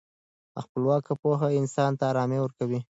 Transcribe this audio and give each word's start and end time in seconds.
خپلواکه 0.63 1.13
پوهه 1.21 1.47
انسان 1.59 1.91
ته 1.99 2.03
ارامي 2.11 2.39
ورکوي. 2.41 2.79